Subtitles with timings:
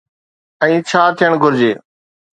[0.67, 1.71] ۽ ڇا ٿيڻ گهرجي؟